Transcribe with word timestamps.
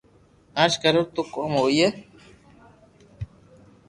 اج 0.63 0.71
ڪرو 0.81 1.01
تو 1.13 1.21
ڪوم 1.33 1.51
ھوئي 1.61 1.87